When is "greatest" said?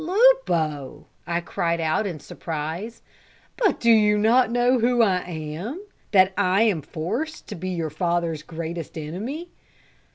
8.41-8.97